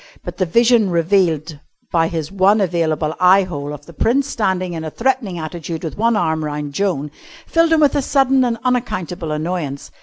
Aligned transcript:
But 0.23 0.37
the 0.37 0.47
vision 0.47 0.89
revealed 0.89 1.59
by 1.91 2.07
his 2.07 2.31
one 2.31 2.59
available 2.59 3.13
eye 3.19 3.43
hole 3.43 3.71
of 3.71 3.85
the 3.85 3.93
Prince 3.93 4.25
standing 4.25 4.73
in 4.73 4.83
a 4.83 4.89
threatening 4.89 5.37
attitude 5.37 5.83
with 5.83 5.95
one 5.95 6.15
arm 6.15 6.43
round 6.43 6.73
Joan 6.73 7.11
filled 7.45 7.71
him 7.71 7.81
with 7.81 7.95
a 7.95 8.01
sudden 8.01 8.43
and 8.43 8.57
unaccountable 8.63 9.31
annoyance. 9.31 9.91